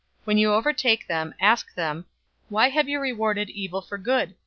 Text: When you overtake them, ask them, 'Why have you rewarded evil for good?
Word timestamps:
When 0.23 0.39
you 0.39 0.51
overtake 0.51 1.05
them, 1.05 1.35
ask 1.39 1.75
them, 1.75 2.07
'Why 2.49 2.69
have 2.69 2.89
you 2.89 2.99
rewarded 2.99 3.51
evil 3.51 3.83
for 3.83 3.99
good? 3.99 4.33